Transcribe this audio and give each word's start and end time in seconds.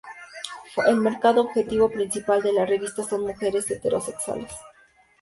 El 0.87 0.95
mercado 0.97 1.41
objetivo 1.41 1.87
principal 1.91 2.41
de 2.41 2.51
la 2.53 2.65
revista 2.65 3.03
son 3.03 3.21
mujeres 3.21 3.69
heterosexuales. 3.69 4.51